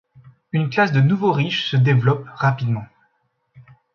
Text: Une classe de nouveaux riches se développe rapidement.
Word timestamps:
Une 0.51 0.71
classe 0.71 0.91
de 0.93 0.99
nouveaux 0.99 1.31
riches 1.31 1.69
se 1.69 1.77
développe 1.77 2.27
rapidement. 2.33 2.85